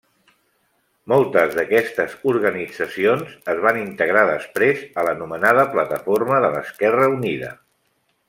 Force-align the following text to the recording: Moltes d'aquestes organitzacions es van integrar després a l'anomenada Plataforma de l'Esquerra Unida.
Moltes 1.11 1.51
d'aquestes 1.57 2.15
organitzacions 2.31 3.35
es 3.53 3.61
van 3.67 3.77
integrar 3.83 4.25
després 4.31 4.81
a 5.01 5.05
l'anomenada 5.09 5.67
Plataforma 5.77 6.41
de 6.47 6.51
l'Esquerra 6.57 7.13
Unida. 7.19 7.53